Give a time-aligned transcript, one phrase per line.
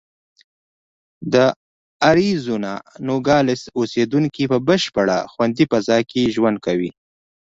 [1.33, 1.35] د
[2.09, 2.73] اریزونا
[3.07, 6.91] نوګالس اوسېدونکي په بشپړه خوندي فضا کې ژوند کوي.